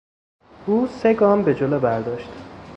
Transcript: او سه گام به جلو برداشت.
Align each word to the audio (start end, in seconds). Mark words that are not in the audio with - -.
او 0.65 0.87
سه 0.87 1.13
گام 1.13 1.43
به 1.43 1.55
جلو 1.55 1.79
برداشت. 1.79 2.29